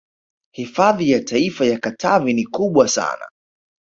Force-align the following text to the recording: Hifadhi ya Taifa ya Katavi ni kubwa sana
Hifadhi 0.51 1.11
ya 1.11 1.19
Taifa 1.23 1.65
ya 1.65 1.79
Katavi 1.79 2.33
ni 2.33 2.45
kubwa 2.45 2.87
sana 2.87 3.27